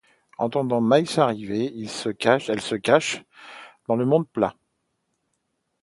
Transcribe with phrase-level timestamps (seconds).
[0.39, 2.09] Entendant Mills arriver, elle se
[2.73, 3.23] cache
[3.87, 4.55] dans le monte-plat.